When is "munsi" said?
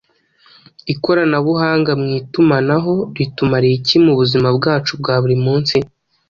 5.45-5.75